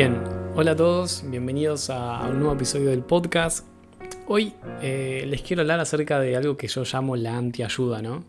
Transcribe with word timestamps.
Bien, 0.00 0.24
hola 0.54 0.70
a 0.70 0.76
todos, 0.76 1.24
bienvenidos 1.26 1.90
a 1.90 2.26
un 2.26 2.38
nuevo 2.38 2.54
episodio 2.54 2.88
del 2.88 3.02
podcast. 3.02 3.66
Hoy 4.26 4.54
eh, 4.80 5.26
les 5.26 5.42
quiero 5.42 5.60
hablar 5.60 5.78
acerca 5.78 6.18
de 6.18 6.36
algo 6.36 6.56
que 6.56 6.68
yo 6.68 6.84
llamo 6.90 7.16
la 7.16 7.36
antiayuda, 7.36 8.00
¿no? 8.00 8.24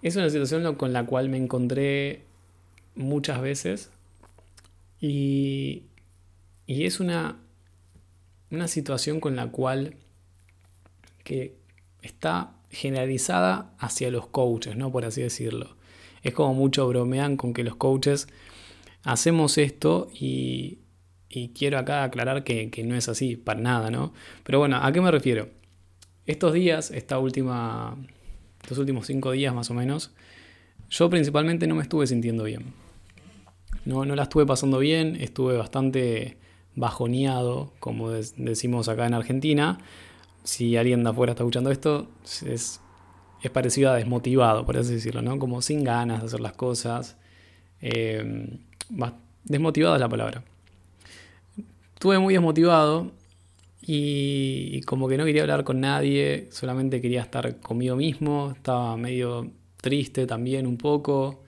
Es 0.00 0.14
una 0.14 0.30
situación 0.30 0.76
con 0.76 0.92
la 0.92 1.06
cual 1.06 1.28
me 1.28 1.38
encontré 1.38 2.22
muchas 2.94 3.40
veces 3.40 3.90
y, 5.00 5.82
y 6.68 6.84
es 6.84 7.00
una, 7.00 7.40
una 8.52 8.68
situación 8.68 9.18
con 9.18 9.34
la 9.34 9.48
cual 9.48 9.96
que 11.24 11.56
está 12.00 12.52
generalizada 12.70 13.74
hacia 13.80 14.12
los 14.12 14.28
coaches, 14.28 14.76
¿no? 14.76 14.92
Por 14.92 15.04
así 15.04 15.20
decirlo. 15.20 15.74
Es 16.22 16.32
como 16.32 16.54
mucho 16.54 16.86
bromean 16.86 17.36
con 17.36 17.52
que 17.52 17.64
los 17.64 17.74
coaches 17.74 18.28
hacemos 19.08 19.56
esto 19.56 20.10
y, 20.12 20.80
quiero 21.54 21.78
acá 21.78 22.04
aclarar 22.04 22.44
que, 22.44 22.70
no 22.84 22.94
es 22.94 23.08
así, 23.08 23.36
para 23.36 23.58
nada, 23.58 23.90
¿no? 23.90 24.12
Pero 24.44 24.58
bueno, 24.58 24.76
¿a 24.82 24.92
qué 24.92 25.00
me 25.00 25.10
refiero? 25.10 25.48
Estos 26.26 26.52
días, 26.52 26.90
esta 26.90 27.18
última, 27.18 27.96
estos 28.62 28.76
últimos 28.76 29.06
cinco 29.06 29.30
días 29.30 29.54
más 29.54 29.70
o 29.70 29.74
menos, 29.74 30.12
yo 30.90 31.08
principalmente 31.08 31.66
no 31.66 31.74
me 31.74 31.82
estuve 31.82 32.06
sintiendo 32.06 32.44
bien. 32.44 32.74
No, 33.86 34.04
no 34.04 34.14
la 34.14 34.24
estuve 34.24 34.44
pasando 34.44 34.78
bien, 34.78 35.16
estuve 35.18 35.56
bastante 35.56 36.36
bajoneado, 36.74 37.72
como 37.80 38.10
decimos 38.10 38.88
acá 38.90 39.06
en 39.06 39.14
Argentina. 39.14 39.78
Si 40.44 40.76
alguien 40.76 41.02
de 41.02 41.10
afuera 41.10 41.32
está 41.32 41.44
escuchando 41.44 41.70
esto, 41.70 42.10
es, 42.24 42.80
es 43.42 43.50
parecido 43.50 43.90
a 43.90 43.94
desmotivado, 43.94 44.66
por 44.66 44.76
así 44.76 44.92
decirlo, 44.94 45.22
¿no? 45.22 45.38
Como 45.38 45.62
sin 45.62 45.82
ganas 45.82 46.20
de 46.20 46.26
hacer 46.26 46.40
las 46.40 46.52
cosas. 46.52 47.16
Eh, 47.80 48.58
desmotivado 49.44 49.94
es 49.94 50.00
la 50.00 50.08
palabra. 50.08 50.42
Estuve 51.94 52.18
muy 52.18 52.34
desmotivado 52.34 53.10
y, 53.82 54.82
como 54.82 55.08
que 55.08 55.16
no 55.16 55.24
quería 55.24 55.42
hablar 55.42 55.64
con 55.64 55.80
nadie, 55.80 56.48
solamente 56.50 57.00
quería 57.00 57.22
estar 57.22 57.58
conmigo 57.60 57.96
mismo, 57.96 58.52
estaba 58.54 58.96
medio 58.96 59.50
triste 59.80 60.26
también 60.26 60.66
un 60.66 60.76
poco 60.76 61.42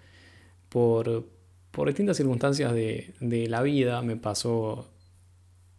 por, 0.68 1.28
por 1.70 1.88
distintas 1.88 2.16
circunstancias 2.16 2.72
de, 2.72 3.46
la 3.48 3.62
vida 3.62 4.00
me 4.02 4.16
pasó, 4.16 4.88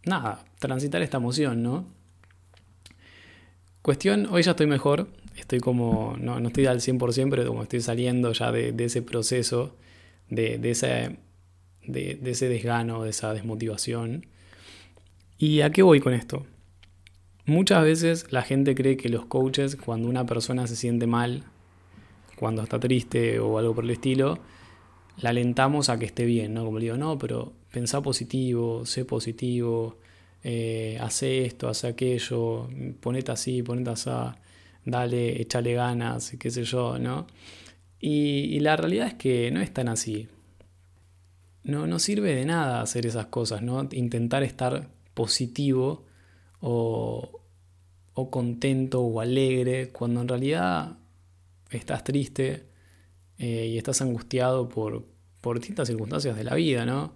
nada, 0.04 0.44
transitar 0.58 1.02
esta 1.02 1.16
emoción, 1.16 1.62
¿no? 1.62 1.86
Cuestión, 3.82 4.28
hoy 4.30 4.42
ya 4.42 4.52
estoy 4.52 4.68
mejor, 4.68 5.08
estoy 5.36 5.58
como, 5.58 6.16
no, 6.18 6.38
no 6.38 6.48
estoy 6.48 6.66
al 6.66 6.80
100%, 6.80 7.28
pero 7.28 7.46
como 7.46 7.64
estoy 7.64 7.80
saliendo 7.80 8.32
ya 8.32 8.52
de, 8.52 8.72
ese 8.78 9.02
proceso, 9.02 9.74
de, 10.30 10.58
de, 10.58 10.70
ese, 10.70 11.18
de, 11.86 12.18
ese 12.24 12.48
desgano, 12.48 13.02
de 13.04 13.10
esa 13.10 13.32
desmotivación. 13.32 14.26
¿Y 15.38 15.60
a 15.60 15.70
qué 15.70 15.82
voy 15.82 16.00
con 16.00 16.14
esto? 16.14 16.46
Muchas 17.44 17.82
veces 17.82 18.26
la 18.30 18.42
gente 18.42 18.74
cree 18.74 18.96
que 18.96 19.08
los 19.08 19.26
coaches, 19.26 19.76
cuando 19.76 20.08
una 20.08 20.24
persona 20.24 20.66
se 20.66 20.76
siente 20.76 21.06
mal, 21.06 21.44
cuando 22.36 22.62
está 22.62 22.78
triste 22.78 23.40
o 23.40 23.58
algo 23.58 23.74
por 23.74 23.84
el 23.84 23.90
estilo, 23.90 24.38
la 25.18 25.30
alentamos 25.30 25.88
a 25.88 25.98
que 25.98 26.06
esté 26.06 26.24
bien, 26.24 26.54
¿no? 26.54 26.64
Como 26.64 26.78
le 26.78 26.84
digo, 26.84 26.96
no, 26.96 27.18
pero 27.18 27.52
pensá 27.72 28.00
positivo, 28.00 28.86
sé 28.86 29.04
positivo, 29.04 29.98
eh, 30.44 30.98
hace 31.00 31.44
esto, 31.44 31.68
hace 31.68 31.88
aquello, 31.88 32.68
ponete 33.00 33.32
así, 33.32 33.62
ponete 33.62 33.90
así, 33.90 34.10
dale, 34.84 35.40
échale 35.40 35.74
ganas, 35.74 36.34
qué 36.38 36.50
sé 36.50 36.64
yo, 36.64 36.98
¿no? 36.98 37.26
y 38.04 38.58
la 38.58 38.74
realidad 38.74 39.06
es 39.06 39.14
que 39.14 39.52
no 39.52 39.60
es 39.60 39.72
tan 39.72 39.86
así 39.86 40.26
no, 41.64 41.86
no 41.86 41.98
sirve 41.98 42.34
de 42.34 42.44
nada 42.44 42.82
hacer 42.82 43.06
esas 43.06 43.26
cosas, 43.26 43.62
¿no? 43.62 43.88
Intentar 43.92 44.42
estar 44.42 44.88
positivo 45.14 46.04
o, 46.60 47.40
o 48.14 48.30
contento 48.30 49.00
o 49.00 49.20
alegre 49.20 49.90
cuando 49.90 50.20
en 50.20 50.28
realidad 50.28 50.98
estás 51.70 52.04
triste 52.04 52.66
eh, 53.38 53.66
y 53.66 53.78
estás 53.78 54.02
angustiado 54.02 54.68
por, 54.68 55.06
por 55.40 55.58
distintas 55.58 55.88
circunstancias 55.88 56.36
de 56.36 56.44
la 56.44 56.54
vida, 56.54 56.84
¿no? 56.84 57.14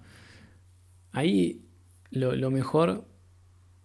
Ahí 1.12 1.62
lo, 2.10 2.50
mejor 2.50 3.04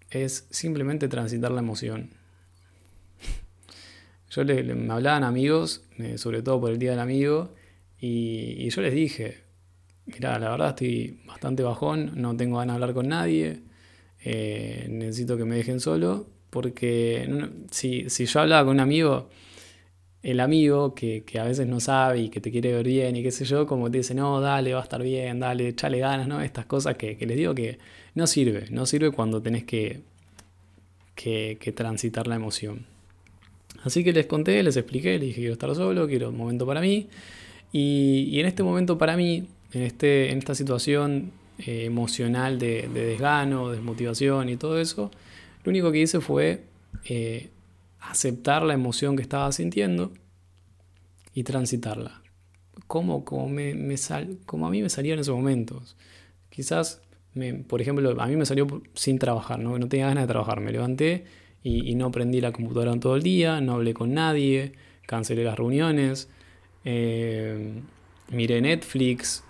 es 0.10 0.48
simplemente 0.50 1.08
transitar 1.08 1.52
la 1.52 1.60
emoción. 1.60 2.12
Yo 4.30 4.44
le, 4.44 4.64
me 4.64 4.94
hablaban 4.94 5.24
amigos, 5.24 5.84
eh, 5.98 6.18
sobre 6.18 6.42
todo 6.42 6.60
por 6.60 6.72
el 6.72 6.80
Día 6.80 6.92
del 6.92 7.00
Amigo, 7.00 7.54
y 8.04 8.68
yo 8.72 8.82
les 8.82 8.96
dije, 8.96 9.44
Mira, 10.14 10.38
la 10.40 10.52
verdad 10.52 10.70
estoy 10.70 11.20
bastante 11.26 11.64
bajón, 11.64 12.12
no 12.16 12.36
tengo 12.36 12.58
ganas 12.58 12.76
de 12.76 12.84
hablar 12.84 12.94
con 12.94 13.08
nadie, 13.08 13.62
eh, 14.24 14.88
necesito 14.90 15.38
que 15.38 15.46
me 15.46 15.56
dejen 15.56 15.80
solo, 15.80 16.28
porque 16.52 17.50
si, 17.72 18.08
yo 18.08 18.40
hablaba 18.40 18.66
con 18.66 18.76
un 18.76 18.80
amigo, 18.82 19.30
el 20.22 20.40
amigo 20.40 20.94
que, 20.94 21.24
a 21.40 21.44
veces 21.46 21.66
no 21.66 21.80
sabe 21.80 22.20
y 22.22 22.30
que 22.30 22.42
te 22.42 22.52
quiere 22.52 22.74
ver 22.74 22.86
bien 22.86 23.16
y 23.16 23.24
qué 23.24 23.32
sé 23.32 23.46
yo, 23.46 23.66
como 23.66 23.90
te 23.90 24.00
dice, 24.00 24.14
no, 24.14 24.40
dale, 24.42 24.74
va 24.74 24.82
a 24.82 24.84
estar 24.84 25.02
bien, 25.02 25.40
dale, 25.40 25.70
echale 25.70 26.00
ganas, 26.00 26.28
¿no? 26.28 26.42
Estas 26.42 26.66
cosas 26.66 26.96
que, 26.98 27.18
les 27.20 27.38
digo 27.38 27.56
que 27.56 27.80
no 28.14 28.28
sirve, 28.28 28.68
no 28.70 28.86
sirve 28.86 29.12
cuando 29.12 29.42
tenés 29.42 29.64
que, 29.64 30.02
que, 31.16 31.74
transitar 31.76 32.28
la 32.28 32.36
emoción. 32.36 32.86
Así 33.84 34.04
que 34.04 34.14
les 34.14 34.28
conté, 34.28 34.62
les 34.62 34.78
expliqué, 34.78 35.14
les 35.14 35.22
dije, 35.22 35.40
quiero 35.42 35.54
estar 35.54 35.74
solo, 35.74 36.08
quiero 36.08 36.30
un 36.30 36.38
momento 36.38 36.68
para 36.68 36.82
mí. 36.82 37.08
Y, 37.72 38.28
y 38.30 38.40
en 38.40 38.46
este 38.46 38.62
momento 38.62 38.98
para 38.98 39.18
mí, 39.18 39.48
en, 39.72 39.84
este, 39.84 40.32
en 40.32 40.38
esta 40.38 40.56
situación 40.56 41.32
eh, 41.60 41.86
emocional 41.86 42.58
de, 42.58 42.88
desgano, 42.88 43.70
desmotivación 43.70 44.50
y 44.50 44.58
todo 44.58 44.80
eso, 44.80 45.12
lo 45.64 45.70
único 45.70 45.92
que 45.92 46.00
hice 46.00 46.20
fue 46.20 46.64
eh, 47.06 47.50
aceptar 48.00 48.64
la 48.64 48.74
emoción 48.74 49.16
que 49.16 49.22
estaba 49.22 49.52
sintiendo 49.52 50.12
y 51.34 51.44
transitarla. 51.44 52.22
Como, 52.88 53.24
como, 53.24 53.48
me, 53.48 53.98
sal, 53.98 54.40
como 54.46 54.68
a 54.68 54.70
mí 54.70 54.82
me 54.82 54.90
salía 54.90 55.14
en 55.14 55.20
esos 55.20 55.36
momentos. 55.36 55.96
Quizás, 56.50 57.02
me, 57.34 57.54
por 57.54 57.82
ejemplo, 57.82 58.20
a 58.20 58.28
mí 58.28 58.36
me 58.36 58.46
salió 58.46 58.82
sin 58.96 59.20
trabajar, 59.20 59.60
no, 59.60 59.78
no 59.78 59.88
tenía 59.88 60.08
ganas 60.08 60.24
de 60.24 60.28
trabajar. 60.28 60.62
Me 60.62 60.72
levanté 60.72 61.26
y, 61.64 61.94
no 61.96 62.12
prendí 62.12 62.42
la 62.42 62.52
computadora 62.52 63.00
todo 63.00 63.16
el 63.16 63.24
día, 63.24 63.62
no 63.62 63.74
hablé 63.74 63.94
con 63.94 64.14
nadie, 64.14 64.74
cancelé 65.06 65.44
las 65.44 65.58
reuniones, 65.58 66.28
eh, 66.84 67.82
miré 68.30 68.62
Netflix, 68.62 69.44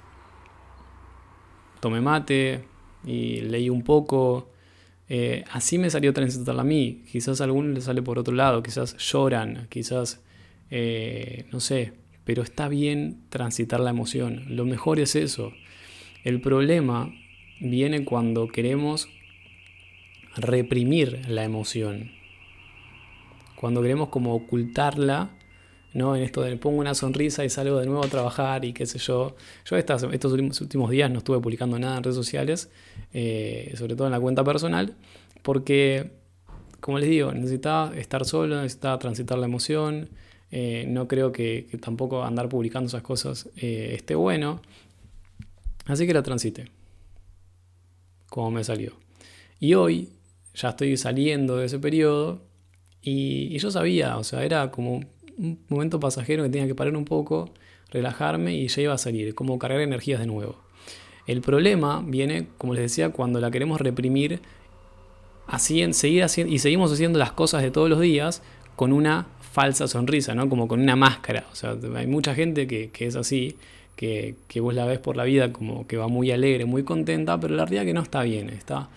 tomé 1.82 2.00
mate 2.00 2.64
y 3.06 3.42
leí 3.42 3.70
un 3.70 3.84
poco. 3.84 4.50
Eh, 5.10 5.44
así 5.52 5.78
me 5.78 5.90
salió 5.90 6.14
transitar 6.14 6.58
a 6.58 6.64
mí. 6.64 7.04
Quizás 7.12 7.42
a 7.42 7.44
alguno 7.44 7.74
le 7.74 7.82
sale 7.82 8.02
por 8.02 8.18
otro 8.18 8.34
lado, 8.34 8.64
quizás 8.64 8.96
lloran, 8.98 9.68
quizás, 9.70 10.24
eh, 10.70 11.46
no 11.52 11.60
sé, 11.60 11.94
pero 12.24 12.44
está 12.44 12.70
bien 12.70 13.24
transitar 13.30 13.82
la 13.82 13.90
emoción. 13.90 14.46
Lo 14.56 14.64
mejor 14.64 15.02
es 15.02 15.18
eso. 15.18 15.52
El 16.24 16.40
problema 16.40 17.14
viene 17.60 18.06
cuando 18.06 18.48
queremos 18.48 19.10
reprimir 20.38 21.28
la 21.28 21.44
emoción. 21.44 22.12
Cuando 23.56 23.82
queremos 23.82 24.10
como 24.10 24.34
ocultarla 24.34 25.32
¿no? 25.94 26.16
En 26.16 26.24
esto 26.24 26.42
de 26.42 26.56
pongo 26.58 26.80
una 26.80 26.96
sonrisa 26.96 27.44
y 27.44 27.50
salgo 27.50 27.80
de 27.80 27.86
nuevo 27.86 28.04
a 28.04 28.08
trabajar 28.08 28.64
y 28.66 28.74
qué 28.74 28.86
sé 28.86 29.00
yo. 29.00 29.36
Yo 29.66 29.78
estos 29.78 30.62
últimos 30.62 30.90
días 30.90 31.12
no 31.12 31.20
estuve 31.20 31.40
publicando 31.40 31.78
nada 31.80 31.98
en 31.98 32.04
redes 32.04 32.16
sociales, 32.16 32.70
eh, 33.14 33.74
sobre 33.78 33.96
todo 33.96 34.08
en 34.08 34.12
la 34.12 34.20
cuenta 34.20 34.44
personal, 34.44 34.96
porque, 35.42 36.12
como 36.80 37.00
les 37.00 37.10
digo, 37.10 37.34
necesitaba 37.34 37.96
estar 37.98 38.26
solo, 38.26 38.62
necesitaba 38.62 39.00
transitar 39.00 39.38
la 39.38 39.46
emoción. 39.46 40.10
Eh, 40.54 40.86
no 40.88 41.08
creo 41.08 41.32
que, 41.32 41.68
tampoco 41.82 42.24
andar 42.24 42.50
publicando 42.50 42.88
esas 42.88 43.02
cosas 43.02 43.50
eh, 43.58 43.94
esté 43.96 44.16
bueno. 44.16 44.62
Así 45.86 46.06
que 46.06 46.14
la 46.14 46.24
transité. 46.24 46.68
Como 48.30 48.52
me 48.52 48.64
salió. 48.64 48.94
Y 49.60 49.74
hoy 49.74 50.10
ya 50.54 50.70
estoy 50.70 50.96
saliendo 50.98 51.58
de 51.58 51.66
ese 51.66 51.80
periodo 51.80 52.42
y 53.02 53.58
yo 53.58 53.72
sabía, 53.72 54.18
o 54.18 54.24
sea, 54.24 54.44
era 54.44 54.70
como 54.70 55.02
un 55.42 55.60
momento 55.70 56.00
pasajero 56.00 56.44
que 56.44 56.50
tenía 56.50 56.68
que 56.68 56.76
parar 56.76 56.96
un 56.96 57.06
poco, 57.06 57.50
relajarme 57.92 58.56
y 58.56 58.68
ya 58.68 58.82
iba 58.84 58.94
a 58.94 58.98
salir, 58.98 59.36
como 59.36 59.58
cargar 59.60 59.82
energías 59.82 60.20
de 60.20 60.28
nuevo. 60.28 60.56
El 61.28 61.42
problema 61.42 62.04
viene, 62.06 62.48
como 62.58 62.74
les 62.74 62.84
decía, 62.84 63.10
cuando 63.10 63.40
la 63.40 63.52
queremos 63.52 63.82
reprimir 63.82 64.40
así 65.48 65.82
en 65.82 65.94
seguir 65.94 66.24
haciendo, 66.24 66.54
y 66.54 66.60
seguimos 66.60 66.92
haciendo 66.92 67.20
las 67.20 67.32
cosas 67.32 67.62
de 67.62 67.72
todos 67.72 67.90
los 67.90 68.00
días 68.00 68.42
con 68.76 68.94
una 68.94 69.28
falsa 69.52 69.88
sonrisa, 69.88 70.34
¿no? 70.34 70.48
Como 70.50 70.68
con 70.68 70.80
una 70.80 70.96
máscara. 70.96 71.46
O 71.52 71.56
sea, 71.56 71.76
hay 71.96 72.08
mucha 72.08 72.34
gente 72.34 72.68
que, 72.68 72.90
es 73.00 73.16
así, 73.16 73.58
que, 73.96 74.36
vos 74.62 74.74
la 74.74 74.86
ves 74.86 75.00
por 75.00 75.18
la 75.18 75.24
vida 75.24 75.52
como 75.52 75.86
que 75.88 75.98
va 75.98 76.08
muy 76.08 76.32
alegre, 76.32 76.66
muy 76.66 76.84
contenta, 76.84 77.40
pero 77.40 77.56
la 77.56 77.66
realidad 77.66 77.86
que 77.86 77.94
no 77.94 78.02
está 78.02 78.24
bien, 78.24 78.50
está 78.50 78.90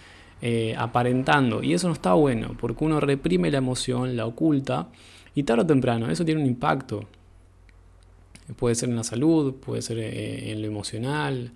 eh, 0.44 0.74
aparentando. 0.76 1.62
Y 1.62 1.72
eso 1.74 1.88
no 1.88 1.94
está 1.94 2.12
bueno, 2.12 2.54
porque 2.60 2.84
uno 2.84 3.00
reprime 3.00 3.50
la 3.50 3.58
emoción, 3.58 4.14
la 4.14 4.26
oculta, 4.26 4.88
y 5.34 5.42
tarde 5.42 5.62
o 5.62 5.66
temprano, 5.66 6.10
eso 6.10 6.24
tiene 6.24 6.40
un 6.42 6.46
impacto. 6.46 7.04
Puede 8.56 8.74
ser 8.74 8.90
en 8.90 8.96
la 8.96 9.04
salud, 9.04 9.54
puede 9.54 9.80
ser 9.82 9.98
eh, 9.98 10.52
en 10.52 10.60
lo 10.60 10.68
emocional, 10.68 11.50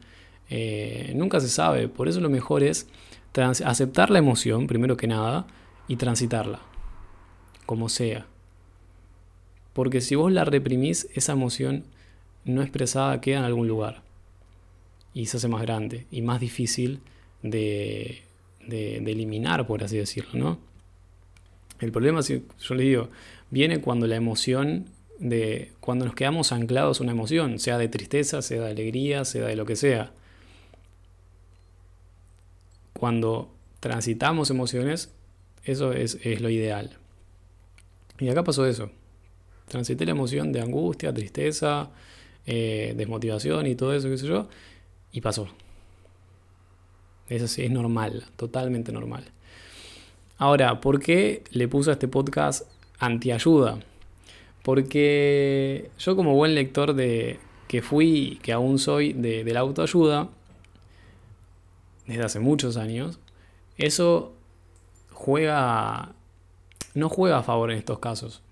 Eh, 0.51 1.13
nunca 1.15 1.41
se 1.41 1.49
sabe, 1.49 1.89
por 1.89 2.09
eso 2.09 2.21
lo 2.21 2.31
mejor 2.31 2.63
es 2.63 2.87
aceptar 3.65 4.11
la 4.11 4.19
emoción, 4.19 4.67
primero 4.67 4.97
que 4.97 5.07
nada, 5.07 5.47
y 5.89 5.97
transitarla, 5.97 6.61
como 7.67 7.89
sea. 7.91 8.25
Porque 9.75 10.01
si 10.01 10.15
vos 10.17 10.33
la 10.33 10.45
reprimís, 10.45 11.07
esa 11.15 11.33
emoción 11.33 11.85
no 12.45 12.63
expresada 12.63 13.21
queda 13.21 13.41
en 13.41 13.45
algún 13.45 13.69
lugar. 13.69 14.01
Y 15.13 15.27
se 15.27 15.37
hace 15.37 15.49
más 15.49 15.61
grande 15.61 16.07
y 16.11 16.23
más 16.23 16.41
difícil 16.41 17.01
de, 17.43 18.23
de, 18.69 18.97
eliminar, 18.99 19.67
por 19.67 19.83
así 19.83 19.97
decirlo, 19.97 20.39
¿no? 20.39 20.59
El 21.81 21.91
problema, 21.93 22.23
si 22.23 22.45
yo 22.61 22.75
le 22.75 22.85
digo, 22.85 23.09
viene 23.51 23.81
cuando 23.81 24.07
la 24.07 24.17
emoción 24.17 24.87
de 25.19 25.73
cuando 25.81 26.05
nos 26.05 26.15
quedamos 26.15 26.53
anclados 26.53 27.01
a 27.01 27.03
una 27.03 27.13
emoción, 27.13 27.59
sea 27.59 27.79
de 27.79 27.89
tristeza, 27.89 28.43
sea 28.43 28.63
de 28.63 28.71
alegría, 28.71 29.25
sea 29.25 29.47
de 29.47 29.57
lo 29.57 29.65
que 29.65 29.77
sea. 29.77 30.13
Cuando 32.93 33.51
transitamos 33.81 34.51
emociones, 34.51 35.13
eso 35.65 35.93
es, 35.93 36.19
lo 36.41 36.51
ideal. 36.51 36.97
Y 38.19 38.29
acá 38.29 38.45
pasó 38.45 38.67
eso. 38.67 38.91
Transité 39.69 40.05
la 40.05 40.13
emoción 40.13 40.53
de 40.53 40.61
angustia, 40.61 41.13
tristeza, 41.13 41.91
eh, 42.47 42.95
desmotivación 42.97 43.67
y 43.67 43.75
todo 43.77 43.95
eso, 43.95 44.09
qué 44.09 44.19
sé 44.19 44.27
yo, 44.27 44.49
y 45.13 45.21
pasó. 45.21 45.49
Eso 47.29 47.47
sí, 47.47 47.65
es 47.65 47.71
normal, 47.71 48.25
totalmente 48.37 48.93
normal. 48.93 49.25
Ahora, 50.39 50.81
¿por 50.81 51.01
qué 51.01 51.43
le 51.51 51.69
puse 51.69 51.91
a 51.91 51.95
este 51.95 52.09
podcast 52.09 52.67
antiayuda? 52.99 53.81
Porque 54.63 55.91
yo 55.99 56.17
como 56.17 56.35
buen 56.35 56.55
lector 56.55 56.95
de 56.95 57.39
que 57.67 57.83
fui, 57.83 58.39
que 58.43 58.53
aún 58.53 58.79
soy 58.79 59.13
de, 59.13 59.45
de 59.45 59.53
la 59.53 59.61
autoayuda, 59.61 60.29
desde 62.07 62.25
hace 62.25 62.41
muchos 62.41 62.77
años, 62.77 63.19
eso 63.77 64.33
juega, 65.13 66.15
no 66.95 67.09
juega 67.09 67.39
a 67.39 67.43
favor 67.43 67.71
en 67.71 67.79
estos 67.79 67.99
casos. 67.99 68.43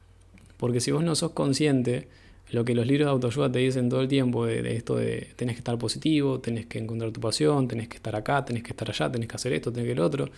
Porque 0.58 0.80
si 0.80 0.90
vos 0.90 1.02
no 1.02 1.14
sos 1.14 1.32
consciente, 1.32 2.08
lo 2.50 2.64
que 2.64 2.74
los 2.74 2.86
libros 2.86 3.06
de 3.06 3.12
autoayuda 3.12 3.50
te 3.50 3.58
dicen 3.58 3.88
todo 3.88 4.00
el 4.00 4.08
tiempo, 4.08 4.46
de, 4.46 4.76
esto 4.76 4.96
de 4.96 5.28
tenés 5.36 5.56
que 5.56 5.60
estar 5.60 5.76
positivo, 5.78 6.40
tenés 6.40 6.66
que 6.66 6.78
encontrar 6.78 7.10
tu 7.10 7.20
pasión, 7.20 7.66
tenés 7.66 7.88
que 7.88 7.96
estar 7.96 8.14
acá, 8.14 8.44
tenés 8.44 8.62
que 8.62 8.70
estar 8.70 8.88
allá, 8.88 9.10
tenés 9.10 9.28
que 9.28 9.36
hacer 9.36 9.52
esto, 9.52 9.72
tenés 9.72 9.86
que 9.86 9.92
el 9.92 10.00
otro, 10.00 10.28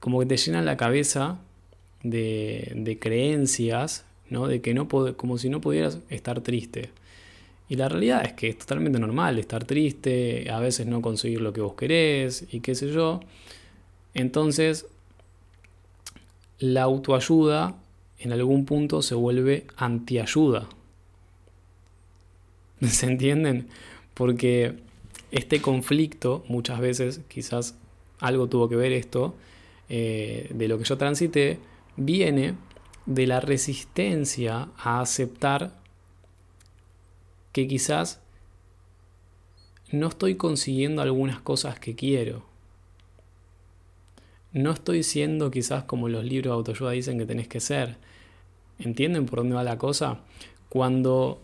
como 0.00 0.18
que 0.20 0.26
te 0.26 0.36
llenan 0.36 0.64
la 0.64 0.76
cabeza 0.76 1.38
de, 2.02 2.72
de 2.74 2.98
creencias, 2.98 4.04
¿no? 4.30 4.48
de 4.48 4.60
que 4.60 4.74
no 4.74 4.88
como 4.88 5.38
si 5.38 5.48
no 5.48 5.60
pudieras 5.60 5.98
estar 6.10 6.40
triste. 6.40 6.90
Y 7.68 7.76
la 7.76 7.88
realidad 7.88 8.24
es 8.24 8.32
que 8.32 8.48
es 8.48 8.58
totalmente 8.58 8.98
normal 8.98 9.38
estar 9.38 9.64
triste, 9.64 10.50
a 10.50 10.60
veces 10.60 10.86
no 10.86 11.02
conseguir 11.02 11.40
lo 11.40 11.52
que 11.52 11.60
vos 11.60 11.74
querés 11.74 12.46
y 12.52 12.60
qué 12.60 12.74
sé 12.74 12.92
yo. 12.92 13.20
Entonces, 14.14 14.86
la 16.58 16.82
autoayuda 16.82 17.76
en 18.18 18.32
algún 18.32 18.64
punto 18.64 19.02
se 19.02 19.14
vuelve 19.14 19.66
antiayuda. 19.76 20.68
¿Se 22.82 23.06
entienden? 23.06 23.68
Porque 24.14 24.76
este 25.30 25.60
conflicto, 25.60 26.44
muchas 26.48 26.80
veces, 26.80 27.20
quizás 27.28 27.76
algo 28.18 28.48
tuvo 28.48 28.68
que 28.68 28.76
ver 28.76 28.92
esto, 28.92 29.34
eh, 29.88 30.50
de 30.54 30.68
lo 30.68 30.78
que 30.78 30.84
yo 30.84 30.96
transité, 30.96 31.58
viene 31.96 32.54
de 33.06 33.26
la 33.26 33.40
resistencia 33.40 34.68
a 34.76 35.00
aceptar 35.00 35.72
que 37.52 37.68
quizás 37.68 38.20
no 39.92 40.08
estoy 40.08 40.34
consiguiendo 40.34 41.02
algunas 41.02 41.40
cosas 41.40 41.78
que 41.78 41.94
quiero. 41.94 42.44
No 44.52 44.72
estoy 44.72 45.02
siendo 45.02 45.50
quizás 45.50 45.84
como 45.84 46.08
los 46.08 46.24
libros 46.24 46.50
de 46.50 46.56
autoayuda 46.56 46.90
dicen 46.90 47.18
que 47.18 47.26
tenés 47.26 47.46
que 47.46 47.60
ser. 47.60 47.96
¿Entienden 48.78 49.26
por 49.26 49.40
dónde 49.40 49.54
va 49.54 49.62
la 49.62 49.78
cosa? 49.78 50.20
Cuando 50.68 51.40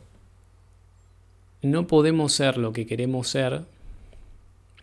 no 1.63 1.87
podemos 1.87 2.33
ser 2.33 2.59
lo 2.59 2.73
que 2.73 2.87
queremos 2.87 3.29
ser 3.29 3.63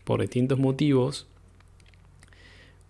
por 0.06 0.22
distintos 0.22 0.58
motivos, 0.58 1.28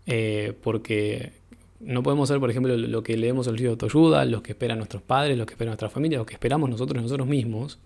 eh, 0.06 0.53
porque 0.63 1.33
no 1.80 2.03
podemos 2.03 2.30
ser, 2.30 2.39
por 2.39 2.50
ejemplo, 2.50 2.77
lo 2.77 3.03
que 3.03 3.18
leemos 3.18 3.47
en 3.47 3.51
el 3.51 3.57
libro 3.57 3.71
de 3.71 3.74
autoayuda, 3.74 4.25
los 4.25 4.41
que 4.41 4.51
esperan 4.51 4.77
nuestros 4.77 5.01
padres, 5.01 5.38
los 5.38 5.47
que 5.47 5.53
esperan 5.53 5.71
nuestra 5.71 5.89
familia, 5.89 6.19
lo 6.19 6.25
que 6.25 6.33
esperamos 6.33 6.69
nosotros 6.69 7.01
nosotros 7.01 7.27
mismos, 7.27 7.80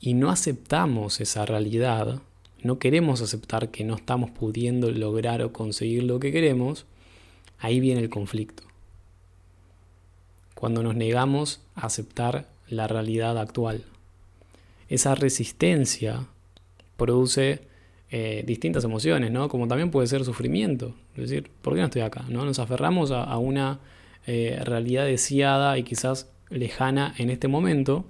y 0.00 0.14
no 0.14 0.30
aceptamos 0.30 1.20
esa 1.20 1.46
realidad, 1.46 2.20
no 2.62 2.78
queremos 2.78 3.22
aceptar 3.22 3.70
que 3.70 3.84
no 3.84 3.94
estamos 3.94 4.30
pudiendo 4.30 4.90
lograr 4.90 5.42
o 5.42 5.52
conseguir 5.52 6.04
lo 6.04 6.20
que 6.20 6.32
queremos, 6.32 6.86
ahí 7.58 7.80
viene 7.80 8.00
el 8.00 8.10
conflicto. 8.10 8.64
Cuando 10.54 10.82
nos 10.82 10.94
negamos 10.94 11.60
a 11.74 11.86
aceptar 11.86 12.48
la 12.68 12.88
realidad 12.88 13.38
actual. 13.38 13.84
Esa 14.92 15.14
resistencia 15.14 16.26
produce 16.98 17.62
eh, 18.10 18.44
distintas 18.46 18.84
emociones, 18.84 19.30
¿no? 19.30 19.48
Como 19.48 19.66
también 19.66 19.90
puede 19.90 20.06
ser 20.06 20.22
sufrimiento. 20.22 20.94
Es 21.14 21.30
decir, 21.30 21.50
¿por 21.62 21.72
qué 21.72 21.80
no 21.80 21.86
estoy 21.86 22.02
acá? 22.02 22.26
¿no? 22.28 22.44
Nos 22.44 22.58
aferramos 22.58 23.10
a, 23.10 23.38
una 23.38 23.80
eh, 24.26 24.60
realidad 24.62 25.06
deseada 25.06 25.78
y 25.78 25.82
quizás 25.82 26.30
lejana 26.50 27.14
en 27.16 27.30
este 27.30 27.48
momento 27.48 28.04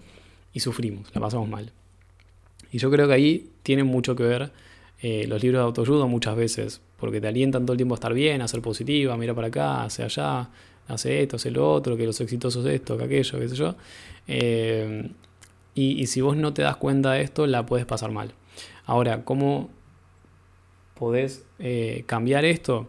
y 0.52 0.58
sufrimos, 0.58 1.08
la 1.14 1.20
pasamos 1.20 1.49
mal. 1.49 1.70
Y 2.73 2.79
yo 2.79 2.90
creo 2.90 3.06
que 3.06 3.14
ahí 3.14 3.50
tienen 3.62 3.87
mucho 3.87 4.17
que 4.17 4.25
ver 4.25 4.50
eh, 5.02 5.26
los 5.29 5.40
libros 5.40 5.61
de 5.61 5.64
autoayuda 5.67 6.06
muchas 6.06 6.34
veces, 6.34 6.81
porque 6.99 7.20
te 7.20 7.29
alientan 7.29 7.64
todo 7.64 7.75
el 7.75 7.79
tiempo 7.79 7.94
a 7.94 7.99
estar 7.99 8.12
bien, 8.12 8.43
a 8.43 8.49
ser 8.49 8.61
positiva, 8.61 9.17
mira 9.17 9.34
para 9.37 9.46
acá, 9.46 9.84
hacia 9.84 10.06
allá, 10.06 10.50
hace 10.88 11.23
esto, 11.23 11.37
hace 11.37 11.52
lo 11.52 11.70
otro, 11.70 11.96
que 11.96 12.06
los 12.06 12.20
exitosos 12.20 12.67
esto, 12.67 12.99
que 12.99 13.05
aquello, 13.05 13.38
qué 13.38 13.49
sé 13.49 13.55
yo. 13.55 13.76
Y, 15.75 16.07
si 16.07 16.21
vos 16.21 16.37
no 16.37 16.53
te 16.53 16.63
das 16.63 16.77
cuenta 16.77 17.13
de 17.13 17.23
esto, 17.23 17.47
la 17.47 17.65
puedes 17.65 17.87
pasar 17.87 18.11
mal. 18.11 18.33
Ahora, 18.85 19.25
¿cómo 19.25 19.71
podés 20.95 21.45
eh, 21.59 22.05
cambiar 22.07 22.45
esto? 22.45 22.89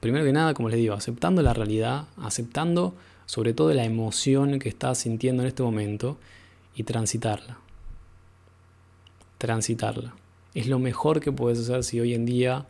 Primero 0.00 0.24
que 0.24 0.32
nada, 0.32 0.54
como 0.54 0.68
les 0.68 0.78
digo, 0.78 0.94
aceptando 0.94 1.42
la 1.42 1.52
realidad, 1.52 2.06
aceptando 2.16 2.94
sobre 3.26 3.52
todo 3.52 3.72
la 3.74 3.84
emoción 3.84 4.58
que 4.58 4.68
estás 4.68 4.98
sintiendo 4.98 5.42
en 5.42 5.48
este 5.48 5.62
momento 5.62 6.16
y 6.74 6.84
transitarla 6.84 7.58
transitarla. 9.42 10.14
Es 10.54 10.68
lo 10.68 10.78
mejor 10.78 11.18
que 11.18 11.32
puedes 11.32 11.58
hacer 11.58 11.82
si 11.82 11.98
hoy 11.98 12.14
en 12.14 12.24
día 12.24 12.66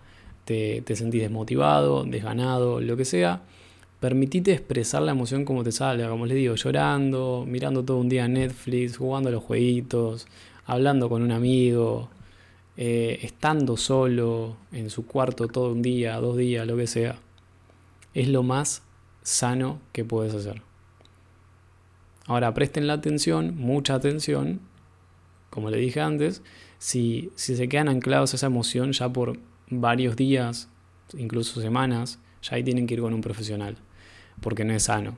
te, 0.46 0.80
te 0.80 0.96
sentís 0.96 1.20
desmotivado, 1.20 2.04
desganado, 2.04 2.80
lo 2.80 2.96
que 2.96 3.04
sea. 3.04 3.42
Permitite 4.02 4.52
expresar 4.52 5.00
la 5.02 5.12
emoción 5.12 5.44
como 5.44 5.62
te 5.62 5.70
salga, 5.70 6.08
como 6.08 6.26
les 6.26 6.36
digo, 6.36 6.56
llorando, 6.56 7.44
mirando 7.46 7.84
todo 7.84 7.98
un 7.98 8.08
día 8.08 8.26
Netflix, 8.26 8.96
jugando 8.96 9.28
a 9.28 9.32
los 9.32 9.44
jueguitos, 9.44 10.26
hablando 10.66 11.08
con 11.08 11.22
un 11.22 11.30
amigo, 11.30 12.10
eh, 12.76 13.20
estando 13.22 13.76
solo 13.76 14.56
en 14.72 14.90
su 14.90 15.06
cuarto 15.06 15.46
todo 15.46 15.70
un 15.70 15.82
día, 15.82 16.16
dos 16.16 16.36
días, 16.36 16.66
lo 16.66 16.76
que 16.76 16.88
sea. 16.88 17.20
Es 18.12 18.26
lo 18.26 18.42
más 18.42 18.82
sano 19.22 19.78
que 19.92 20.04
puedes 20.04 20.34
hacer. 20.34 20.62
Ahora 22.26 22.52
presten 22.54 22.88
la 22.88 22.94
atención, 22.94 23.56
mucha 23.56 23.94
atención, 23.94 24.62
como 25.48 25.70
le 25.70 25.76
dije 25.76 26.00
antes, 26.00 26.42
si, 26.78 27.30
si 27.36 27.54
se 27.54 27.68
quedan 27.68 27.88
anclados 27.88 28.34
a 28.34 28.36
esa 28.36 28.46
emoción 28.46 28.90
ya 28.90 29.12
por 29.12 29.38
varios 29.70 30.16
días, 30.16 30.68
incluso 31.16 31.60
semanas, 31.60 32.18
ya 32.42 32.56
ahí 32.56 32.64
tienen 32.64 32.88
que 32.88 32.94
ir 32.94 33.00
con 33.00 33.14
un 33.14 33.20
profesional, 33.20 33.76
porque 34.40 34.64
no 34.64 34.72
es 34.72 34.84
sano 34.84 35.16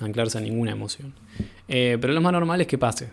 anclarse 0.00 0.38
a 0.38 0.40
ninguna 0.40 0.72
emoción. 0.72 1.12
Eh, 1.68 1.98
pero 2.00 2.12
lo 2.12 2.20
más 2.20 2.32
normal 2.32 2.60
es 2.60 2.66
que 2.66 2.78
pase, 2.78 3.10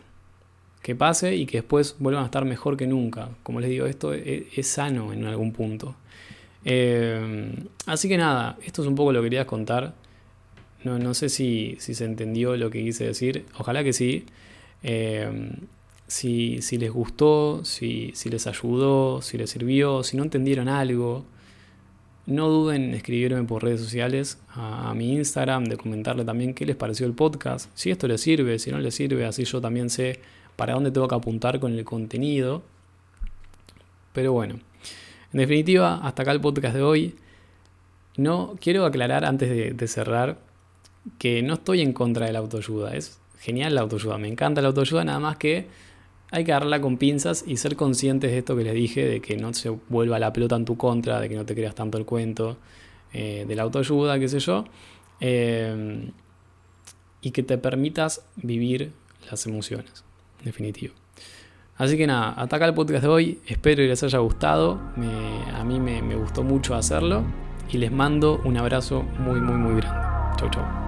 que 0.81 0.95
pase 0.95 1.35
y 1.35 1.45
que 1.45 1.57
después 1.57 1.95
vuelvan 1.99 2.23
a 2.23 2.25
estar 2.25 2.45
mejor 2.45 2.77
que 2.77 2.87
nunca. 2.87 3.29
Como 3.43 3.59
les 3.59 3.69
digo, 3.69 3.85
esto 3.85 4.13
es, 4.13 4.67
sano 4.67 5.13
en 5.13 5.25
algún 5.25 5.51
punto. 5.51 5.95
Eh, 6.63 7.53
así 7.85 8.07
que 8.07 8.17
nada, 8.17 8.57
esto 8.63 8.81
es 8.81 8.87
un 8.87 8.95
poco 8.95 9.11
lo 9.11 9.21
que 9.21 9.25
quería 9.25 9.45
contar. 9.45 9.93
No, 10.83 10.99
no 10.99 11.13
sé 11.13 11.29
si, 11.29 11.75
si, 11.79 11.93
se 11.93 12.05
entendió 12.05 12.55
lo 12.55 12.69
que 12.69 12.83
quise 12.83 13.05
decir, 13.05 13.45
ojalá 13.57 13.83
que 13.83 13.93
sí. 13.93 14.25
Eh, 14.83 15.51
si, 16.07 16.59
les 16.77 16.91
gustó, 16.91 17.65
si, 17.65 18.13
les 18.29 18.47
ayudó, 18.47 19.21
si 19.21 19.37
les 19.37 19.49
sirvió, 19.49 20.03
si 20.03 20.15
no 20.15 20.23
entendieron 20.23 20.69
algo, 20.69 21.25
no 22.27 22.49
duden 22.49 22.83
en 22.83 22.93
escribirme 22.93 23.43
por 23.43 23.63
redes 23.63 23.79
sociales 23.79 24.37
a, 24.49 24.93
mi 24.93 25.13
Instagram, 25.13 25.63
de 25.65 25.77
comentarle 25.77 26.25
también 26.25 26.53
qué 26.53 26.65
les 26.65 26.75
pareció 26.75 27.07
el 27.07 27.13
podcast, 27.13 27.71
si 27.73 27.89
esto 27.89 28.07
les 28.07 28.21
sirve, 28.21 28.59
si 28.59 28.69
no 28.69 28.79
les 28.79 28.93
sirve, 28.93 29.25
así 29.25 29.45
yo 29.45 29.61
también 29.61 29.89
sé 29.89 30.19
para 30.57 30.73
dónde 30.73 30.91
tengo 30.91 31.07
que 31.07 31.15
apuntar 31.15 31.59
con 31.59 31.73
el 31.73 31.85
contenido. 31.85 32.63
Pero 34.11 34.33
bueno, 34.33 34.59
en 35.31 35.39
definitiva, 35.39 35.99
hasta 36.03 36.23
acá 36.23 36.31
el 36.31 36.41
podcast 36.41 36.75
de 36.75 36.81
hoy. 36.81 37.15
No 38.17 38.55
quiero 38.59 38.85
aclarar 38.85 39.23
antes 39.23 39.49
de, 39.49 39.71
de 39.71 39.87
cerrar 39.87 40.39
que 41.19 41.41
no 41.43 41.53
estoy 41.53 41.81
en 41.81 41.93
contra 41.93 42.25
de 42.25 42.33
la 42.33 42.39
autoayuda. 42.39 42.95
Es 42.95 43.19
genial 43.39 43.75
la 43.75 43.81
autoayuda, 43.81 44.17
me 44.17 44.27
encanta 44.27 44.61
la 44.61 44.69
autoayuda, 44.69 45.05
nada 45.05 45.19
más 45.19 45.37
que 45.37 45.67
hay 46.31 46.43
que 46.43 46.51
agarrarla 46.51 46.81
con 46.81 46.97
pinzas 46.97 47.43
y 47.47 47.57
ser 47.57 47.75
conscientes 47.75 48.31
de 48.31 48.39
esto 48.39 48.55
que 48.55 48.63
les 48.63 48.73
dije, 48.73 49.05
de 49.05 49.21
que 49.21 49.37
no 49.37 49.53
se 49.53 49.69
vuelva 49.69 50.19
la 50.19 50.33
pelota 50.33 50.55
en 50.55 50.65
tu 50.65 50.77
contra, 50.77 51.19
de 51.19 51.29
que 51.29 51.35
no 51.35 51.45
te 51.45 51.55
creas 51.55 51.75
tanto 51.75 51.97
el 51.97 52.05
cuento, 52.05 52.57
eh, 53.13 53.45
de 53.47 53.55
la 53.55 53.63
autoayuda, 53.63 54.19
qué 54.19 54.27
sé 54.27 54.39
yo, 54.39 54.65
eh, 55.19 56.11
y 57.21 57.31
que 57.31 57.43
te 57.43 57.57
permitas 57.57 58.25
vivir 58.35 58.91
las 59.29 59.45
emociones, 59.45 60.03
definitivo. 60.43 60.93
Así 61.77 61.95
que 61.95 62.07
nada, 62.07 62.31
hasta 62.31 62.55
acá 62.55 62.65
el 62.65 62.73
podcast 62.73 63.03
de 63.03 63.09
hoy, 63.09 63.39
espero 63.45 63.77
que 63.77 63.87
les 63.87 64.03
haya 64.03 64.19
gustado, 64.19 64.81
a 65.53 65.63
mí 65.63 65.79
me 65.79 66.15
gustó 66.15 66.43
mucho 66.43 66.73
hacerlo 66.75 67.23
y 67.71 67.77
les 67.77 67.91
mando 67.91 68.41
un 68.45 68.57
abrazo 68.57 69.03
muy 69.19 69.39
muy 69.41 69.55
muy 69.55 69.75
grande. 69.81 70.07
Chau 70.37 70.49
chau. 70.49 70.86